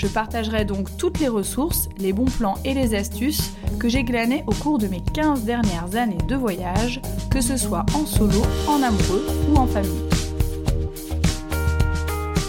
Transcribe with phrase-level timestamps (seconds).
[0.00, 4.44] Je partagerai donc toutes les ressources, les bons plans et les astuces que j'ai glanées
[4.46, 8.82] au cours de mes 15 dernières années de voyage, que ce soit en solo, en
[8.82, 10.08] amoureux ou en famille.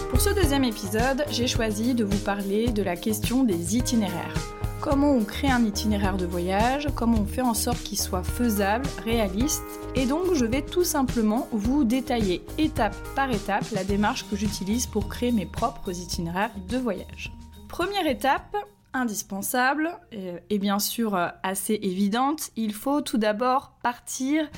[0.10, 4.56] Pour ce deuxième épisode, j'ai choisi de vous parler de la question des itinéraires.
[4.80, 8.88] Comment on crée un itinéraire de voyage, comment on fait en sorte qu'il soit faisable,
[9.04, 9.62] réaliste,
[9.96, 14.88] et donc je vais tout simplement vous détailler étape par étape la démarche que j'utilise
[14.88, 17.34] pour créer mes propres itinéraires de voyage.
[17.72, 18.58] Première étape,
[18.92, 24.50] indispensable euh, et, bien sûr euh, assez évidente, il faut tout d'abord partir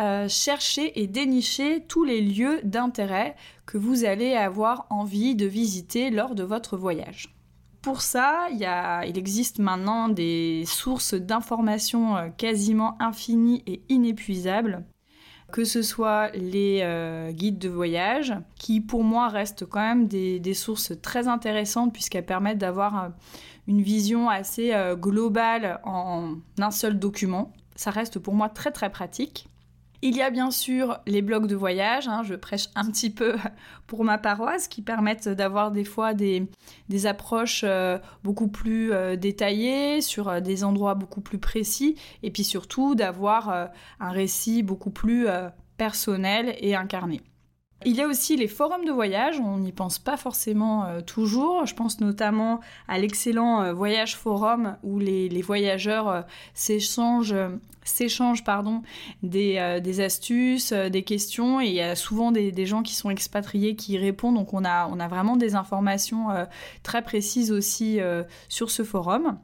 [0.00, 6.08] euh, chercher et dénicher tous les lieux d'intérêt que vous allez avoir envie de visiter
[6.08, 7.36] lors de votre voyage.
[7.82, 8.66] Pour ça, il,
[9.06, 14.82] il existe maintenant des sources d'informations quasiment infinies et inépuisables
[15.52, 20.54] que ce soit les euh, guides de voyage, qui pour moi restent quand même des,
[20.54, 23.08] sources très intéressantes puisqu'elles permettent d'avoir euh,
[23.68, 27.52] une vision assez euh, globale en un seul document.
[27.76, 29.46] Ça reste pour moi très très pratique.
[30.04, 33.36] Il y a bien sûr les blogs de voyage, hein, je prêche un petit peu
[33.86, 36.48] pour ma paroisse, qui permettent d'avoir des fois des,
[37.04, 41.94] approches euh, beaucoup plus euh, détaillées sur euh, des endroits beaucoup plus précis,
[42.24, 45.26] et puis surtout d'avoir un récit beaucoup plus
[45.76, 47.20] personnel et incarné.
[47.84, 51.66] Il y a aussi les forums de voyage, on n'y pense pas forcément euh, toujours.
[51.66, 56.22] Je pense notamment à l'excellent euh, Voyage Forum où les, voyageurs euh,
[56.54, 57.34] s'échangent,
[59.22, 63.92] des, astuces, des questions et il y a souvent des, gens qui sont expatriés qui
[63.92, 64.36] y répondent.
[64.36, 66.28] Donc on a vraiment des informations
[66.82, 67.98] très précises aussi
[68.48, 69.38] sur ce forum.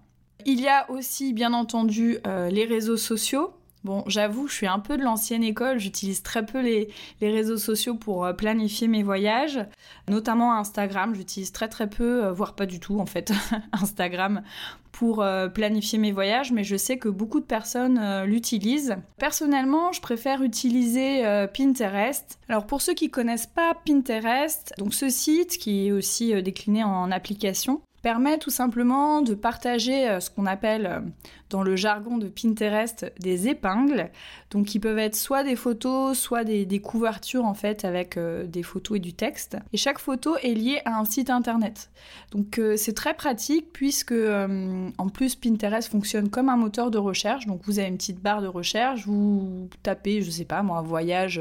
[0.47, 2.19] Il y a aussi bien entendu
[2.51, 3.58] les réseaux sociaux.
[3.85, 6.89] Bon, j'avoue, je suis un peu de l'ancienne école, j'utilise très peu les,
[7.21, 9.61] réseaux sociaux pour euh, planifier mes voyages,
[10.09, 13.33] notamment Instagram, j'utilise très très peu, euh, voire pas du tout en fait,
[13.73, 14.43] Instagram
[14.91, 18.97] pour euh, planifier mes voyages, mais je sais que beaucoup de personnes l'utilisent.
[19.17, 21.23] Personnellement, je préfère utiliser
[21.57, 22.41] Pinterest.
[22.49, 27.13] Alors pour ceux qui connaissent pas Pinterest, donc ce site qui est aussi décliné en
[27.13, 31.03] application, permet tout simplement de partager ce qu'on appelle
[31.51, 34.11] dans le jargon de Pinterest des épingles,
[34.51, 38.63] donc qui peuvent être soit des photos, soit des, couvertures en fait avec euh, des
[38.63, 39.57] photos et du texte.
[39.73, 41.91] Et chaque photo est liée à un site internet.
[42.31, 46.99] Donc euh, c'est très pratique puisque euh, en plus Pinterest fonctionne comme un moteur de
[46.99, 47.47] recherche.
[47.47, 50.83] Donc vous avez une petite barre de recherche, vous tapez, je sais pas moi, un
[50.83, 51.41] voyage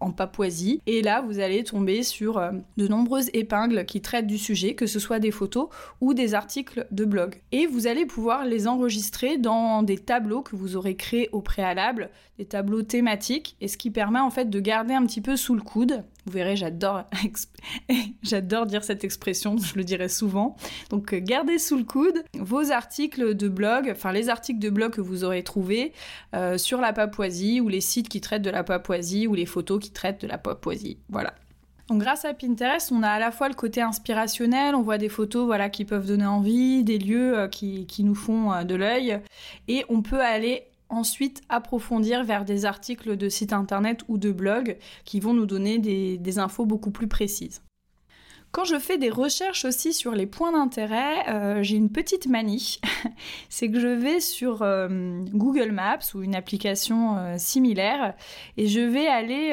[0.00, 2.40] en Papouasie, et là vous allez tomber sur
[2.76, 5.68] de nombreuses épingles qui traitent du sujet, que ce soit des photos
[6.00, 7.40] ou des articles de blog.
[7.52, 12.10] Et vous allez pouvoir les enregistrer dans des tableaux que vous aurez créés au préalable,
[12.38, 15.54] des tableaux thématiques, et ce qui permet en fait de garder un petit peu sous
[15.54, 16.04] le coude.
[16.26, 16.56] Vous verrez,
[18.22, 20.56] j'adore, dire cette expression, je le dirai souvent.
[20.90, 24.92] Donc, euh, gardez sous le coude vos articles de blog, enfin les articles de blog
[24.92, 25.92] que vous aurez trouvés
[26.34, 29.80] euh, sur la Papouasie, ou les sites qui traitent de la Papouasie, ou les photos
[29.82, 30.98] qui traitent de la Papouasie.
[31.08, 31.34] Voilà.
[31.88, 35.08] Donc grâce à Pinterest, on a à la fois le côté inspirationnel, on voit des
[35.08, 39.20] photos voilà, qui peuvent donner envie, des lieux euh, qui, nous font euh, de l'œil,
[39.68, 44.76] et on peut aller ensuite approfondir vers des articles de sites internet ou de blogs
[45.04, 47.62] qui vont nous donner des infos beaucoup plus précises.
[48.56, 52.80] Quand je fais des recherches aussi sur les points d'intérêt, euh, j'ai une petite manie.
[53.50, 54.88] c'est que je vais sur euh,
[55.34, 58.14] Google Maps ou une application euh, similaire
[58.56, 59.52] et je vais aller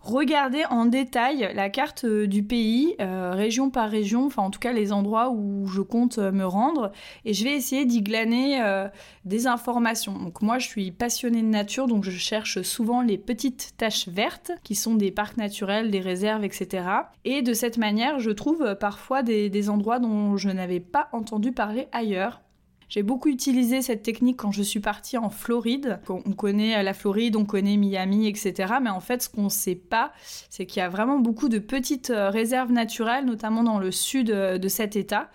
[0.00, 4.92] regarder en détail la carte du pays, région par région, enfin en tout cas les
[4.92, 6.90] endroits où je compte me rendre
[7.26, 8.86] et je vais essayer d'y glaner
[9.26, 10.18] des informations.
[10.18, 14.52] Donc moi je suis passionnée de nature donc je cherche souvent les petites taches vertes
[14.64, 16.84] qui sont des parcs naturels, des réserves, etc.
[17.26, 21.52] Et de cette manière je trouve euh, parfois des, endroits dont je n'avais pas entendu
[21.52, 22.40] parler ailleurs.
[22.88, 26.00] J'ai beaucoup utilisé cette technique quand je suis partie en Floride.
[26.08, 28.74] On connaît la Floride, on connaît Miami, etc.
[28.82, 30.12] Mais en fait, ce qu'on ne sait pas,
[30.48, 34.30] c'est qu'il y a vraiment beaucoup de petites euh, réserves naturelles, notamment dans le sud
[34.30, 35.28] euh, de cet État,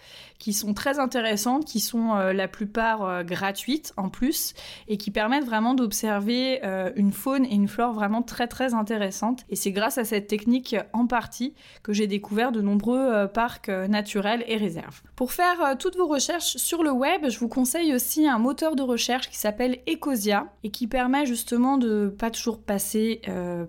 [0.43, 4.53] qui sont très intéressantes, qui sont euh, la plupart euh, gratuites en plus,
[4.89, 9.45] et qui permettent vraiment d'observer euh, une faune et une flore vraiment très très intéressantes.
[9.49, 14.43] Et c'est grâce à cette technique en partie que j'ai découvert de nombreux parcs naturels
[14.47, 15.01] et réserves.
[15.15, 18.83] Pour faire toutes vos recherches sur le web, je vous conseille aussi un moteur de
[18.83, 23.21] recherche qui s'appelle Ecosia et qui permet justement de pas toujours passer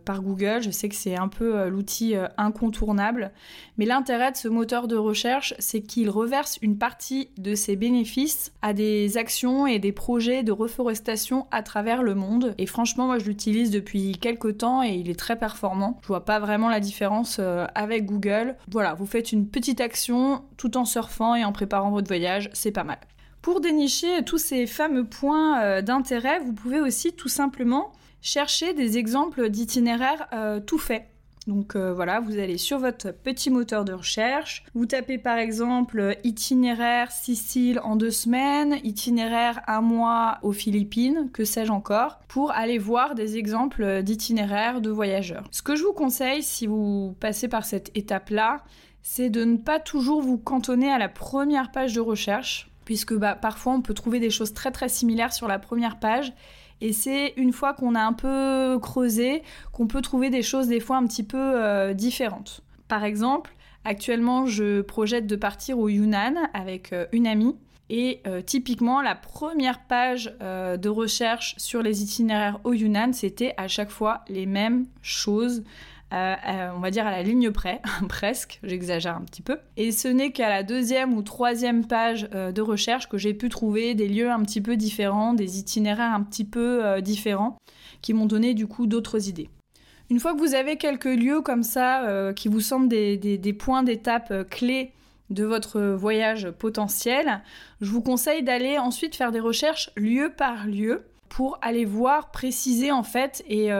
[0.04, 0.62] par Google.
[0.62, 3.32] Je sais que c'est un peu l'outil incontournable,
[3.78, 8.50] mais l'intérêt de ce moteur de recherche, c'est qu'il reverse une partie de ses bénéfices
[8.62, 12.54] à des actions et des projets de reforestation à travers le monde.
[12.56, 15.98] Et franchement, moi je l'utilise depuis quelques temps et il est très performant.
[16.00, 17.38] Je vois pas vraiment la différence
[17.74, 18.56] avec Google.
[18.70, 22.72] Voilà, vous faites une petite action tout en surfant et en préparant votre voyage, c'est
[22.72, 22.98] pas mal.
[23.44, 28.96] Pour dénicher tous ces fameux points euh, d'intérêt, vous pouvez aussi tout simplement chercher des
[28.96, 31.04] exemples d'itinéraires euh, tout faits.
[31.46, 36.16] Donc euh, voilà, vous allez sur votre petit moteur de recherche, vous tapez par exemple
[36.24, 42.78] itinéraire Sicile en deux semaines, itinéraire un mois aux Philippines, que sais-je encore, pour aller
[42.78, 45.46] voir des exemples d'itinéraires de voyageurs.
[45.50, 48.64] Ce que je vous conseille si vous passez par cette étape-là,
[49.02, 53.34] c'est de ne pas toujours vous cantonner à la première page de recherche puisque bah,
[53.34, 56.32] parfois on peut trouver des choses très très similaires sur la première page.
[56.84, 59.42] Et c'est une fois qu'on a un peu creusé
[59.72, 62.60] qu'on peut trouver des choses des fois un petit peu euh, différentes.
[62.88, 63.54] Par exemple,
[63.86, 67.56] actuellement je projette de partir au Yunnan avec euh, une amie.
[67.88, 73.66] Et euh, typiquement, la première page de recherche sur les itinéraires au Yunnan, c'était à
[73.66, 75.64] chaque fois les mêmes choses.
[76.12, 79.58] Euh, euh, on va dire à la ligne près, presque, j'exagère un petit peu.
[79.76, 83.48] Et ce n'est qu'à la deuxième ou troisième page euh, de recherche que j'ai pu
[83.48, 87.56] trouver des lieux un petit peu différents, des itinéraires un petit peu différents,
[88.02, 89.48] qui m'ont donné du coup d'autres idées.
[90.10, 94.48] Une fois que vous avez quelques lieux comme ça, qui vous semblent des points d'étape
[94.50, 94.92] clés
[95.30, 97.42] de votre voyage potentiel,
[97.80, 102.92] je vous conseille d'aller ensuite faire des recherches lieu par lieu pour aller voir, préciser
[102.92, 103.70] en fait et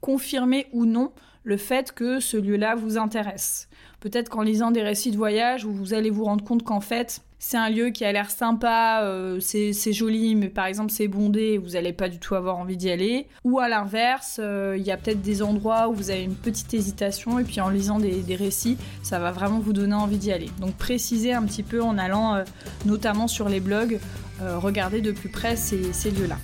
[0.00, 1.12] confirmer ou non
[1.44, 3.68] le fait que ce lieu-là vous intéresse.
[4.00, 7.58] Peut-être qu'en lisant des récits de voyage, vous allez vous rendre compte qu'en fait, c'est
[7.58, 11.70] un lieu qui a l'air sympa, euh, c'est joli, mais par exemple c'est bondé, vous
[11.70, 13.26] n'allez pas du tout avoir envie d'y aller.
[13.44, 16.72] Ou à l'inverse, euh, il y a peut-être des endroits où vous avez une petite
[16.72, 20.48] hésitation, et puis en lisant des, récits, ça va vraiment vous donner envie d'y aller.
[20.58, 22.44] Donc précisez un petit peu en allant euh,
[22.86, 23.98] notamment sur les blogs,
[24.40, 26.36] regarder de plus près ces lieux-là.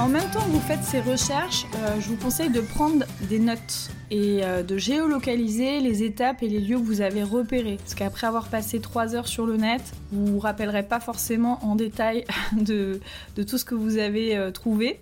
[0.00, 3.40] En même temps que vous faites ces recherches, euh, je vous conseille de prendre des
[3.40, 7.78] notes et euh, de géolocaliser les étapes et les lieux que vous avez repérés.
[7.78, 11.74] Parce qu'après avoir passé 3 heures sur le net, vous vous rappellerez pas forcément en
[11.74, 13.00] détail de,
[13.34, 15.00] tout ce que vous avez euh, trouvé.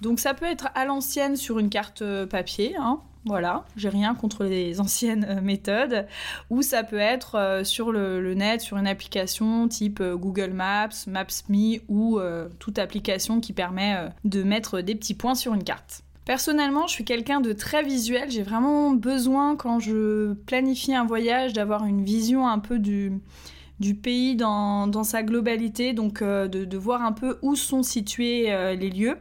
[0.00, 4.44] Donc ça peut être à l'ancienne sur une carte papier, hein, voilà, j'ai rien contre
[4.44, 6.06] les anciennes euh, méthodes.
[6.50, 11.06] Ou ça peut être euh, sur le, net, sur une application type euh, Google Maps,
[11.06, 12.20] Maps.me ou
[12.58, 16.02] toute application qui permet de mettre des petits points sur une carte.
[16.24, 18.30] Personnellement, je suis quelqu'un de très visuel.
[18.30, 23.20] J'ai vraiment besoin, quand je planifie un voyage, d'avoir une vision un peu du,
[24.02, 28.44] pays dans, sa globalité, donc de, de, voir un peu où sont situés
[28.76, 29.16] les lieux.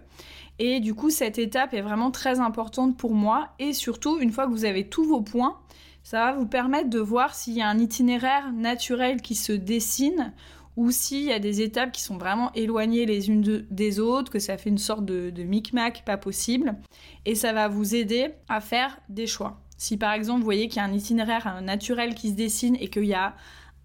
[0.65, 3.49] Et du coup, cette étape est vraiment très importante pour moi.
[3.59, 5.59] Et surtout, une fois que vous avez tous vos points,
[6.03, 10.31] ça va vous permettre de voir s'il y a un itinéraire naturel qui se dessine
[10.77, 14.39] ou s'il y a des étapes qui sont vraiment éloignées les unes des autres, que
[14.39, 16.77] ça fait une sorte de, micmac pas possible.
[17.25, 19.59] Et ça va vous aider à faire des choix.
[19.77, 22.87] Si par exemple vous voyez qu'il y a un itinéraire naturel qui se dessine et
[22.87, 23.35] qu'il y a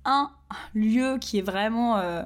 [0.04, 0.30] un
[0.74, 1.96] lieu qui est vraiment...
[1.96, 2.22] Euh,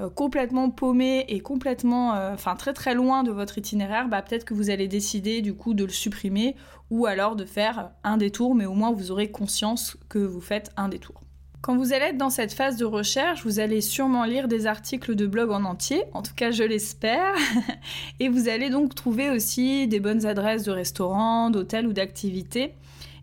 [0.00, 4.44] euh, complètement paumé et complètement, euh, enfin très très loin de votre itinéraire, bah, peut-être
[4.44, 6.54] que vous allez décider du coup de le supprimer
[6.90, 10.70] ou alors de faire un détour, mais au moins vous aurez conscience que vous faites
[10.76, 11.22] un détour.
[11.62, 15.14] Quand vous allez être dans cette phase de recherche, vous allez sûrement lire des articles
[15.16, 17.34] de blog en entier, en tout cas je l'espère,
[18.20, 22.74] et vous allez donc trouver aussi des bonnes adresses de restaurants, d'hôtels ou d'activités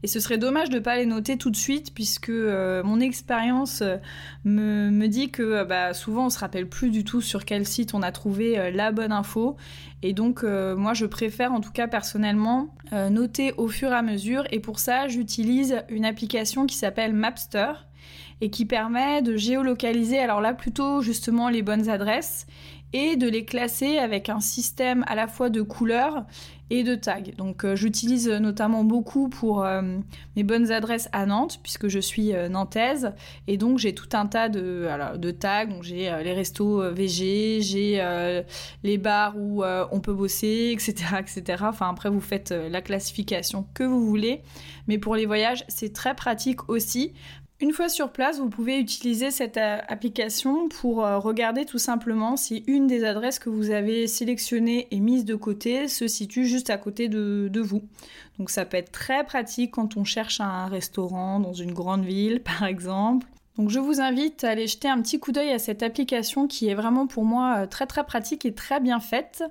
[0.03, 2.99] et ce serait dommage de ne pas les noter tout de suite, puisque euh, mon
[2.99, 3.97] expérience euh,
[4.43, 7.93] me, dit que euh, bah, souvent on se rappelle plus du tout sur quel site
[7.93, 9.55] on a trouvé la bonne info.
[10.01, 14.43] Et donc moi je préfère en tout cas personnellement noter au fur et à mesure.
[14.51, 17.71] Et pour ça j'utilise une application qui s'appelle Mapster
[18.41, 22.45] et qui permet de géolocaliser, alors là plutôt justement les bonnes adresses
[22.91, 26.25] et de les classer avec un système à la fois de couleurs
[26.73, 27.21] et de tags.
[27.37, 29.83] Donc euh, j'utilise notamment beaucoup pour euh,
[30.35, 33.13] mes bonnes adresses à Nantes puisque je suis euh, nantaise
[33.45, 35.67] et donc j'ai tout un tas de, de tags.
[35.67, 38.43] Donc j'ai les restos VG, j'ai
[38.81, 41.63] les bars où on peut bosser, etc., etc.
[41.67, 44.41] Enfin après vous faites la classification que vous voulez,
[44.87, 47.13] mais pour les voyages c'est très pratique aussi
[47.63, 52.35] Une fois sur place, vous pouvez utiliser cette euh, application pour euh, regarder tout simplement
[52.35, 56.69] si une des adresses que vous avez sélectionnées et mises de côté se situe juste
[56.69, 57.81] à côté de, vous.
[58.37, 62.41] Donc ça peut être très pratique quand on cherche un restaurant dans une grande ville
[62.43, 63.27] par exemple.
[63.57, 66.69] Donc je vous invite à aller jeter un petit coup d'œil à cette application qui
[66.69, 69.43] est vraiment pour moi euh, très très pratique et très bien faite.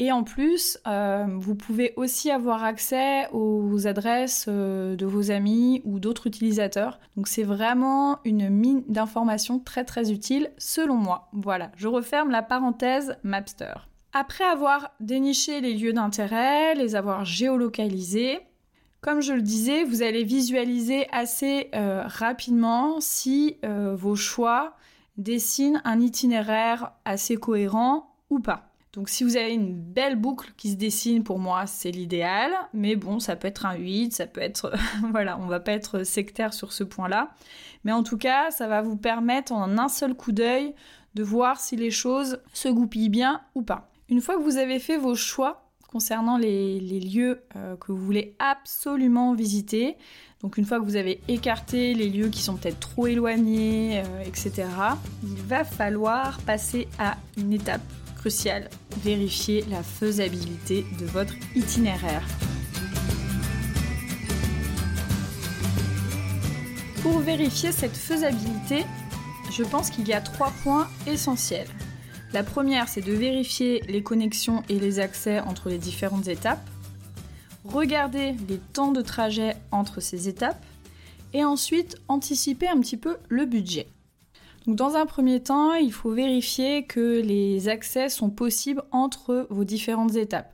[0.00, 5.82] Et en plus, euh, vous pouvez aussi avoir accès aux adresses euh, de vos amis
[5.84, 6.98] ou d'autres utilisateurs.
[7.16, 11.28] Donc c'est vraiment une mine d'informations très très utile selon moi.
[11.32, 13.74] Voilà, je referme la parenthèse Mapster.
[14.12, 18.40] Après avoir déniché les lieux d'intérêt, les avoir géolocalisés,
[19.04, 24.76] comme je le disais, vous allez visualiser assez euh, rapidement si vos choix
[25.18, 28.70] dessinent un itinéraire assez cohérent ou pas.
[28.94, 32.52] Donc si vous avez une belle boucle qui se dessine, pour moi, c'est l'idéal.
[32.72, 34.72] Mais bon, ça peut être un 8, ça peut être...
[35.10, 37.34] voilà, on va pas être sectaire sur ce point-là.
[37.84, 40.74] Mais en tout cas, ça va vous permettre en un seul coup d'œil
[41.14, 43.90] de voir si les choses se goupillent bien ou pas.
[44.08, 45.63] Une fois que vous avez fait vos choix
[45.94, 49.96] concernant les, lieux euh, que vous voulez absolument visiter,
[50.40, 54.24] donc une fois que vous avez écarté les lieux qui sont peut-être trop éloignés, euh,
[54.26, 54.66] etc.,
[55.22, 57.80] il va falloir passer à une étape
[58.16, 58.70] crucial,
[59.04, 62.26] vérifier la faisabilité de votre itinéraire.
[67.02, 68.84] Pour vérifier cette faisabilité,
[69.52, 71.68] je pense qu'il y a trois points essentiels.
[72.34, 76.68] La première, c'est de vérifier les connexions et les accès entre les différentes étapes,
[77.64, 80.60] regarder les temps de trajet entre ces étapes,
[81.32, 83.86] et ensuite anticiper un petit peu le budget.
[84.66, 90.16] Dans un premier temps, il faut vérifier que les accès sont possibles entre vos différentes
[90.16, 90.52] étapes.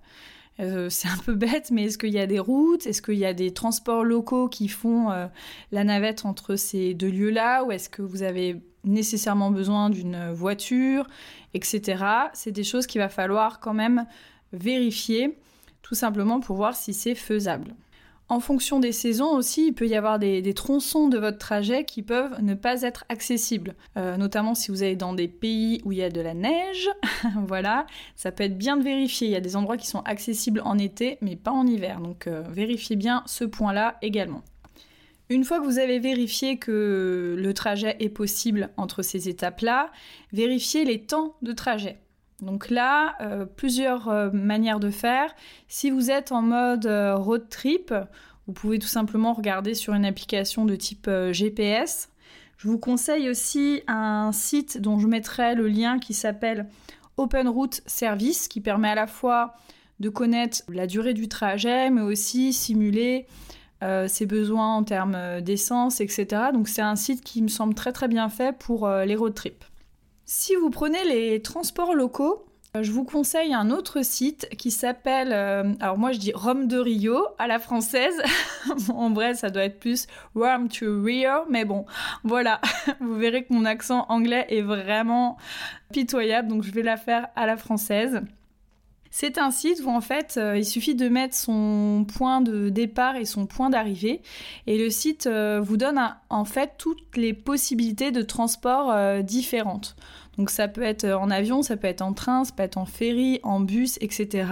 [0.61, 2.87] Euh, c'est un peu bête, mais est-ce qu'il y a des routes?
[2.87, 5.27] Est-ce qu'il y a des transports locaux qui font euh,
[5.73, 7.65] la navette entre ces deux lieux-là?
[7.65, 11.07] Ou est-ce que vous avez nécessairement besoin d'une voiture,
[11.55, 12.05] etc.
[12.33, 14.07] C'est des choses qu'il va falloir quand même
[14.53, 15.39] vérifier,
[15.83, 17.75] tout simplement pour voir si c'est faisable.
[18.31, 22.01] En fonction des saisons aussi, il peut y avoir des, tronçons de votre trajet qui
[22.01, 25.99] peuvent ne pas être accessibles, euh, notamment si vous allez dans des pays où il
[25.99, 26.89] y a de la neige.
[27.49, 29.27] voilà, ça peut être bien de vérifier.
[29.27, 31.99] Il y a des endroits qui sont accessibles en été, mais pas en hiver.
[31.99, 34.45] Donc euh, vérifiez bien ce point-là également.
[35.29, 39.91] Une fois que vous avez vérifié que le trajet est possible entre ces étapes-là,
[40.33, 41.99] vérifiez les temps de trajet.
[42.43, 45.35] Donc là, euh, plusieurs euh, manières de faire.
[45.69, 47.93] Si vous êtes en mode euh, road trip,
[48.47, 52.09] vous pouvez tout simplement regarder sur une application de type GPS.
[52.57, 56.67] Je vous conseille aussi un site dont je mettrai le lien qui s'appelle
[57.17, 59.55] Open Route Service, qui permet à la fois
[60.01, 63.27] de connaître la durée du trajet, mais aussi simuler
[64.09, 66.27] ses besoins en termes d'essence, etc.
[66.53, 69.70] Donc c'est un site qui me semble très très bien fait pour les road trips.
[70.33, 72.47] Si vous prenez les transports locaux,
[72.77, 76.69] euh, je vous conseille un autre site qui s'appelle, euh, alors moi je dis Rome
[76.69, 78.15] de Rio à la française.
[78.95, 80.07] en vrai, ça doit être plus
[80.37, 81.85] Rome to Rio, mais bon,
[82.23, 82.61] voilà.
[83.01, 85.37] vous verrez que mon accent anglais est vraiment
[85.93, 88.23] pitoyable, donc je vais la faire à la française.
[89.11, 93.17] C'est un site où en fait euh, il suffit de mettre son point de départ
[93.17, 94.23] et son point d'arrivée
[94.67, 99.97] et le site vous donne en fait toutes les possibilités de transport différentes.
[100.39, 102.87] Donc ça peut être en avion, ça peut être en train, ça peut être en
[102.87, 104.49] ferry, en bus, etc.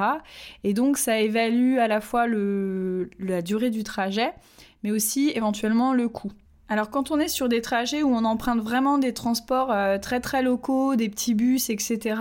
[0.64, 4.32] Et donc ça évalue à la fois la durée du trajet,
[4.82, 6.32] mais aussi éventuellement le coût.
[6.68, 10.20] Alors quand on est sur des trajets où on emprunte vraiment des transports euh, très
[10.20, 12.20] très locaux, des petits bus, etc.,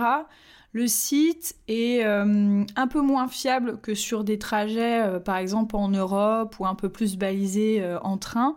[0.72, 5.76] le site est euh, un peu moins fiable que sur des trajets, euh, par exemple
[5.76, 8.56] en Europe ou un peu plus balisés en train.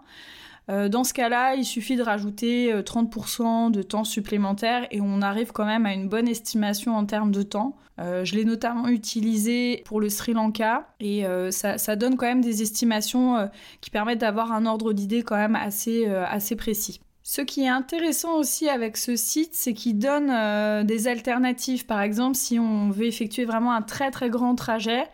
[0.71, 5.21] Euh, dans ce cas-là, il suffit de rajouter 30% euh, de temps supplémentaire et on
[5.21, 7.75] arrive quand même à une bonne estimation en termes de temps.
[7.99, 12.61] Euh, je l'ai notamment utilisé pour le Sri Lanka et ça, donne quand même des
[12.61, 13.49] estimations
[13.81, 17.01] qui permettent d'avoir un ordre d'idée quand même assez précis.
[17.33, 21.85] Ce qui est intéressant aussi avec ce site, c'est qu'il donne des alternatives.
[21.85, 25.05] Par exemple, si on veut effectuer vraiment un très très grand trajet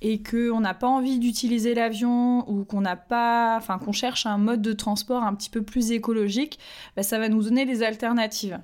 [0.00, 4.36] et qu'on n'a pas envie d'utiliser l'avion ou qu'on n'a pas, enfin qu'on cherche un
[4.36, 6.58] mode de transport un petit peu plus écologique,
[6.96, 8.58] bah, ça va nous donner des alternatives.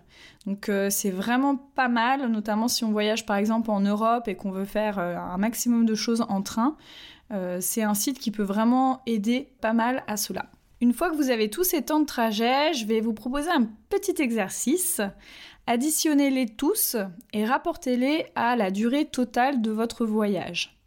[0.45, 4.35] Donc euh, c'est vraiment pas mal, notamment si on voyage par exemple en Europe et
[4.35, 6.77] qu'on veut faire euh, un maximum de choses en train.
[7.31, 10.47] Euh, c'est un site qui peut vraiment aider pas mal à cela.
[10.83, 13.67] Une fois que vous avez tous ces temps de trajet, je vais vous proposer un
[13.89, 15.01] petit exercice.
[15.67, 16.97] Additionnez-les tous
[17.33, 20.79] et rapportez-les à la durée totale de votre voyage.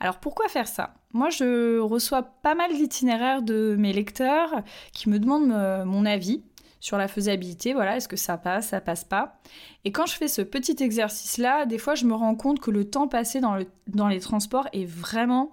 [0.00, 0.94] Alors pourquoi faire ça?
[1.12, 4.62] Moi je reçois pas mal d'itinéraires de mes lecteurs
[4.92, 6.42] qui me demandent euh, mon avis
[6.80, 9.40] sur la faisabilité, voilà, est-ce que ça passe, ça passe pas?
[9.84, 12.88] Et quand je fais ce petit exercice-là, des fois je me rends compte que le
[12.88, 15.52] temps passé dans, dans les transports est vraiment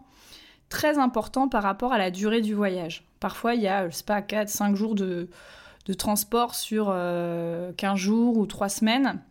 [0.73, 3.05] très important par rapport à la durée du voyage.
[3.19, 5.29] Parfois il y a, je sais pas, 4, 5 jours de,
[5.85, 9.21] de transport sur 15 euh, jours ou 3 semaines.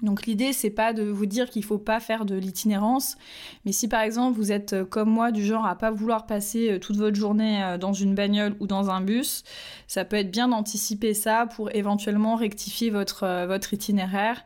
[0.00, 3.18] Donc l'idée c'est pas de vous dire qu'il faut pas faire de l'itinérance,
[3.66, 6.72] mais si par exemple vous êtes euh, comme moi du genre à pas vouloir passer
[6.72, 9.44] euh, toute votre journée dans une bagnole ou dans un bus,
[9.86, 14.42] ça peut être bien d'anticiper ça pour éventuellement rectifier votre, votre itinéraire.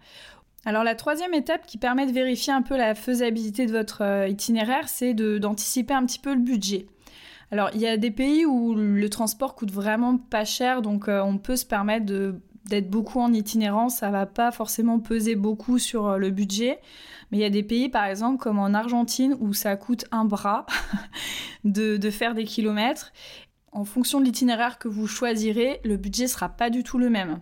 [0.67, 4.89] Alors la troisième étape qui permet de vérifier un peu la faisabilité de votre itinéraire,
[4.89, 6.87] c'est d'anticiper un petit peu le budget.
[7.53, 11.23] Alors, il y a des pays où le transport coûte vraiment pas cher, donc euh,
[11.23, 16.09] on peut se permettre d'être beaucoup en itinérance, ça va pas forcément peser beaucoup sur
[16.09, 16.81] euh, le budget.
[17.31, 20.25] Mais il y a des pays, par exemple, comme en Argentine, où ça coûte un
[20.25, 20.67] bras
[21.65, 23.13] de, faire des kilomètres.
[23.77, 27.41] En fonction de l'itinéraire que vous choisirez, le budget sera pas du tout le même.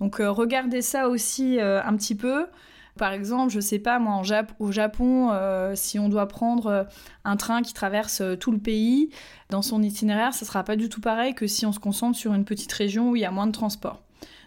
[0.00, 2.46] Donc euh, regardez ça aussi un petit peu.
[2.98, 4.22] Par exemple, je sais pas, moi,
[4.58, 6.84] au Japon, euh, si on doit prendre euh,
[7.24, 9.08] un train qui traverse euh, tout le pays,
[9.48, 12.34] dans son itinéraire, ça sera pas du tout pareil que si on se concentre sur
[12.34, 14.02] une petite région où il y a moins de transport.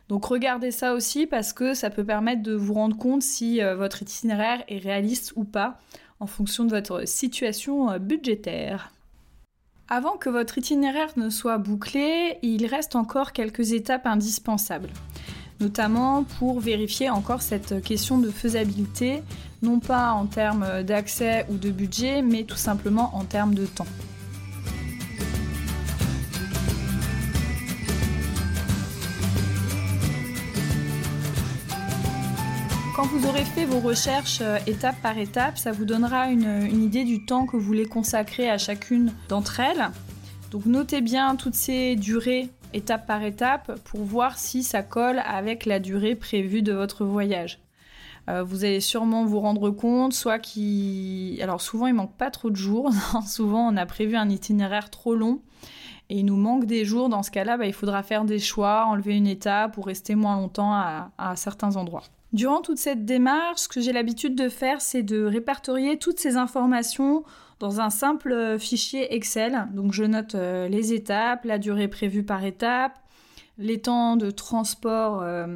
[0.10, 4.04] Donc regardez ça aussi parce que ça peut permettre de vous rendre compte si votre
[4.04, 5.80] itinéraire est réaliste ou pas
[6.20, 8.92] en fonction de votre situation budgétaire.
[9.88, 14.90] Avant que votre itinéraire ne soit bouclé, il reste encore quelques étapes indispensables
[15.60, 19.24] notamment pour vérifier encore cette question de faisabilité,
[19.62, 23.88] non pas en termes d'accès ou de budget, mais tout simplement en termes de temps.
[33.08, 37.26] Vous aurez fait vos recherches euh, étape par étape, ça vous donnera une, idée du
[37.26, 39.90] temps que vous voulez consacrer à chacune d'entre elles.
[40.52, 45.66] Donc notez bien toutes ces durées étape par étape pour voir si ça colle avec
[45.66, 47.60] la durée prévue de votre voyage.
[48.28, 51.40] Euh, vous allez sûrement vous rendre compte, soit qu'il...
[51.42, 52.92] Alors souvent il manque pas trop de jours,
[53.28, 55.42] souvent on a prévu un itinéraire trop long
[56.10, 57.10] et il nous manque des jours.
[57.10, 60.36] Dans ce cas-là, bah, il faudra faire des choix, enlever une étape ou rester moins
[60.36, 62.04] longtemps à, à certains endroits.
[62.34, 66.36] Durant toute cette démarche, ce que j'ai l'habitude de faire, c'est de répertorier toutes ces
[66.36, 67.24] informations
[67.60, 69.68] dans un simple euh, fichier Excel.
[69.74, 73.00] Donc je note euh, les étapes, la durée prévue par étape,
[73.58, 75.48] les temps de transport euh,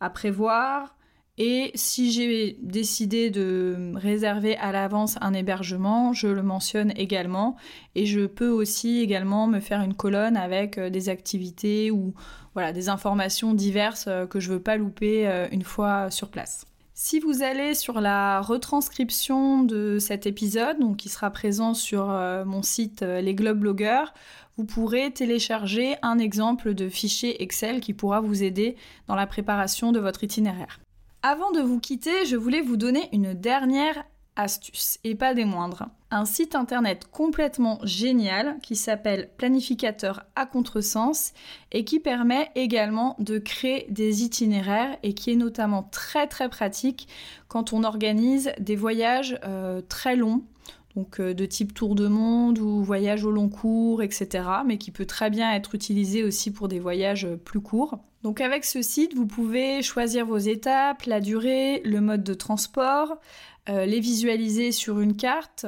[0.00, 0.94] à prévoir.
[1.38, 7.56] Et si j'ai décidé de réserver à l'avance un hébergement, je le mentionne également.
[7.94, 12.12] Et je peux aussi également me faire une colonne avec des activités ou
[12.54, 16.66] voilà, des informations diverses que je ne veux pas louper une fois sur place.
[17.00, 22.44] Si vous allez sur la retranscription de cet épisode, donc qui sera présent sur euh,
[22.44, 24.12] mon site euh, Les Globes Blogueurs,
[24.56, 28.74] vous pourrez télécharger un exemple de fichier Excel qui pourra vous aider
[29.06, 30.80] dans la préparation de votre itinéraire.
[31.22, 34.04] Avant de vous quitter, je voulais vous donner une dernière
[34.36, 35.88] astuce, et pas des moindres.
[36.12, 41.32] Un site internet complètement génial qui s'appelle Planificateur à contresens
[41.72, 47.08] et qui permet également de créer des itinéraires et qui est notamment très très pratique
[47.48, 50.44] quand on organise des voyages euh, très longs
[50.94, 54.44] donc euh, de type tour de monde ou voyage au long cours, etc.
[54.64, 57.98] Mais qui peut très bien être utilisé aussi pour des voyages euh, plus courts.
[58.22, 63.16] Donc avec ce site, vous pouvez choisir vos étapes, la durée, le mode de transport,
[63.68, 65.66] euh, les visualiser sur une carte.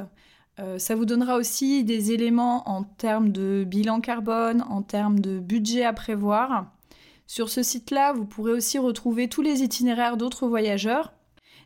[0.58, 5.38] Euh, ça vous donnera aussi des éléments en termes de bilan carbone, en termes de
[5.38, 6.66] budget à prévoir.
[7.26, 11.12] Sur ce site-là, vous pourrez aussi retrouver tous les itinéraires d'autres voyageurs,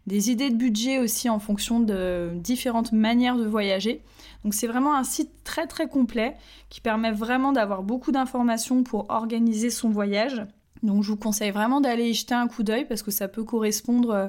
[0.06, 4.02] des idées de budget aussi en fonction de différentes manières de voyager.
[4.44, 6.36] Donc c'est vraiment un site très très complet
[6.68, 10.46] qui permet vraiment d'avoir beaucoup d'informations pour organiser son voyage.
[10.84, 13.42] Donc je vous conseille vraiment d'aller y jeter un coup d'œil parce que ça peut
[13.42, 14.28] correspondre euh,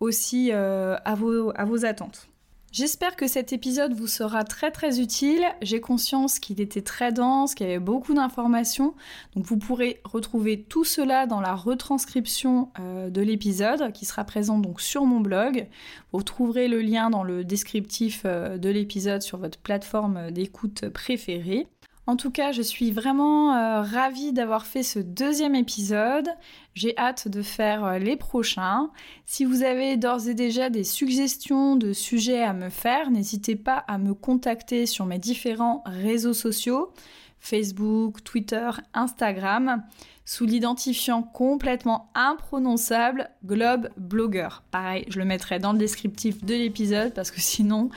[0.00, 2.28] aussi euh, à, vos, attentes.
[2.72, 5.44] J'espère que cet épisode vous sera très très utile.
[5.62, 8.94] J'ai conscience qu'il était très dense, qu'il y avait beaucoup d'informations.
[9.34, 14.58] Donc vous pourrez retrouver tout cela dans la retranscription euh, de l'épisode qui sera présent
[14.58, 15.68] donc sur mon blog.
[16.12, 21.66] Vous trouverez le lien dans le descriptif de l'épisode sur votre plateforme d'écoute préférée.
[22.06, 26.28] En tout cas, je suis vraiment euh, ravie d'avoir fait ce deuxième épisode.
[26.74, 28.90] J'ai hâte de faire euh, les prochains.
[29.24, 33.78] Si vous avez d'ores et déjà des suggestions de sujets à me faire, n'hésitez pas
[33.88, 36.92] à me contacter sur mes différents réseaux sociaux,
[37.40, 39.82] Facebook, Twitter, Instagram,
[40.26, 44.48] sous l'identifiant complètement imprononçable Globe Blogger.
[44.70, 47.88] Pareil, je le mettrai dans le descriptif de l'épisode parce que sinon,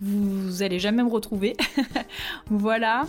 [0.00, 1.56] vous allez jamais me retrouver.
[2.46, 3.04] voilà.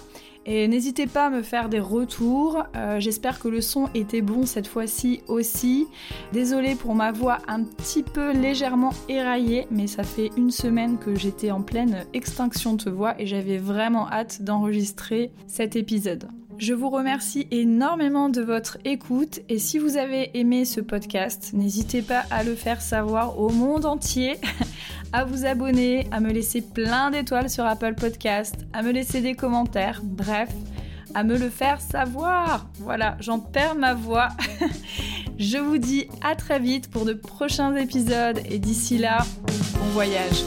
[0.45, 2.63] Et n'hésitez pas à me faire des retours.
[2.75, 5.87] Euh, j'espère que le son était bon cette fois-ci aussi.
[6.33, 11.15] Désolée pour ma voix un petit peu légèrement éraillée, mais ça fait une semaine que
[11.15, 16.27] j'étais en pleine extinction de voix et j'avais vraiment hâte d'enregistrer cet épisode.
[16.61, 22.03] Je vous remercie énormément de votre écoute et si vous avez aimé ce podcast, n'hésitez
[22.03, 24.35] pas à le faire savoir au monde entier,
[25.11, 29.33] à vous abonner, à me laisser plein d'étoiles sur Apple Podcast, à me laisser des
[29.33, 30.49] commentaires, bref,
[31.15, 32.67] à me le faire savoir.
[32.75, 34.27] Voilà, j'en perds ma voix.
[35.39, 40.43] Je vous dis à très vite pour de prochains épisodes et d'ici là, bon voyage.